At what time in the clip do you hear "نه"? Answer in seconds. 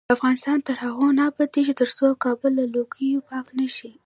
1.17-1.23